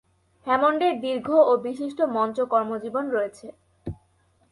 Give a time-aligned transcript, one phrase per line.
[0.47, 3.47] হ্যামন্ডের দীর্ঘ ও বিশিষ্ট মঞ্চ কর্মজীবন রয়েছে।